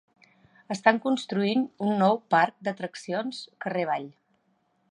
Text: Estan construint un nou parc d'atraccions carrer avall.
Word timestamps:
Estan 0.75 0.99
construint 1.03 1.61
un 1.87 1.93
nou 2.03 2.17
parc 2.35 2.57
d'atraccions 2.69 3.43
carrer 3.67 3.85
avall. 3.89 4.09